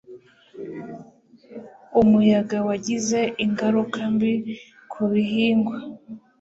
Umuyaga 2.01 2.57
wagize 2.67 3.19
ingaruka 3.45 3.99
mbi 4.13 4.33
ku 4.91 5.01
bihingwa. 5.11 5.77